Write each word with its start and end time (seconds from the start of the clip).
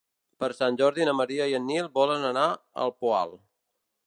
Per 0.43 0.47
Sant 0.59 0.79
Jordi 0.79 1.05
na 1.09 1.13
Maria 1.19 1.47
i 1.51 1.55
en 1.59 1.67
Nil 1.73 1.93
volen 2.01 2.27
anar 2.33 2.49
al 2.87 2.97
Poal. 3.05 3.39